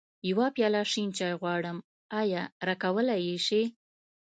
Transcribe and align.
يوه 0.29 0.47
پياله 0.55 0.81
شين 0.91 1.09
چای 1.17 1.33
غواړم، 1.41 1.77
ايا 2.21 2.43
راکولی 2.67 3.17
يې 3.27 3.37
شې؟ 3.47 3.61